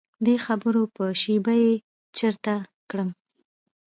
[0.25, 1.71] دې خبرو به شیبه بې
[2.17, 2.55] چرته
[2.89, 3.09] کړم.